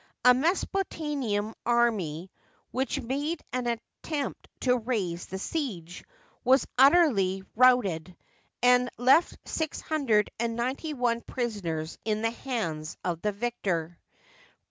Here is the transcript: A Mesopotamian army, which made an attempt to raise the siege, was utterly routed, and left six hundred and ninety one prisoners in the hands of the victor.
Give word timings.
A 0.25 0.33
Mesopotamian 0.33 1.53
army, 1.63 2.31
which 2.71 2.99
made 2.99 3.43
an 3.53 3.67
attempt 3.67 4.47
to 4.61 4.75
raise 4.79 5.27
the 5.27 5.37
siege, 5.37 6.03
was 6.43 6.65
utterly 6.75 7.43
routed, 7.55 8.17
and 8.63 8.89
left 8.97 9.37
six 9.47 9.79
hundred 9.79 10.31
and 10.39 10.55
ninety 10.55 10.95
one 10.95 11.21
prisoners 11.21 11.99
in 12.03 12.23
the 12.23 12.31
hands 12.31 12.97
of 13.05 13.21
the 13.21 13.31
victor. 13.31 13.99